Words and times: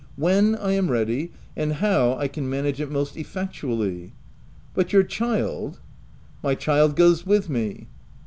"When 0.31 0.55
I 0.55 0.71
am 0.71 0.89
ready, 0.89 1.31
and 1.55 1.73
how 1.73 2.15
I 2.17 2.27
can 2.27 2.49
manage 2.49 2.81
it 2.81 2.89
most 2.89 3.15
effectually."" 3.15 4.13
But 4.73 4.91
your 4.91 5.03
child 5.03 5.75
V" 5.75 5.79
My 6.43 6.55
child 6.55 6.95
goes 6.95 7.23
with 7.23 7.51
me." 7.51 7.85